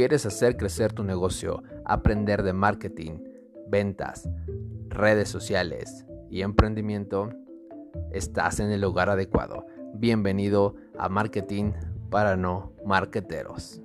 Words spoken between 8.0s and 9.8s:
estás en el lugar adecuado.